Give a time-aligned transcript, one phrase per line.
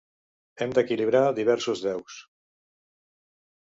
[0.65, 2.19] Hem d'equilibrar diversos deus.